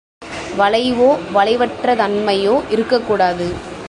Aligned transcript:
வளைவோ, 0.57 1.17
வலிவற்றதன்மையோ 1.33 2.61
இருக்கக் 2.69 3.07
கூடாது. 3.07 3.79